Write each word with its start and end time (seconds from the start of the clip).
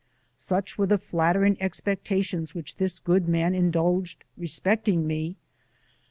Such 0.35 0.79
were 0.79 0.87
the 0.87 0.97
flattering 0.97 1.61
expectations 1.61 2.55
which 2.55 2.77
this 2.77 2.97
good 2.99 3.27
man 3.27 3.53
indulged 3.53 4.23
respecting 4.35 5.05
me. 5.05 5.35